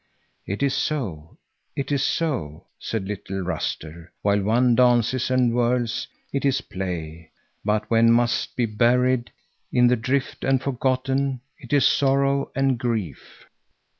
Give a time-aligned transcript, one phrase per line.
[0.47, 1.37] "It is so,
[1.75, 7.29] it is so," said little Ruster; "while one dances and whirls it is play,
[7.63, 9.31] but when one must be buried
[9.71, 13.45] in the drift and forgotten, it is sorrow and grief."